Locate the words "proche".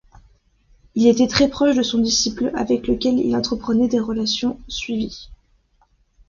1.47-1.75